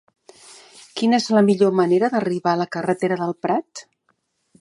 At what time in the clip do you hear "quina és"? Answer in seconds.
1.01-1.27